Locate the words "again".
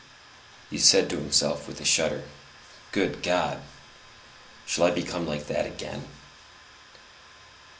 5.67-6.07